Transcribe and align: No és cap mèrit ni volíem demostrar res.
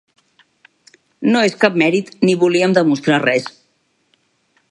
No 1.35 1.43
és 1.49 1.57
cap 1.65 1.77
mèrit 1.83 2.09
ni 2.29 2.35
volíem 2.45 2.75
demostrar 2.81 3.23
res. 3.29 3.49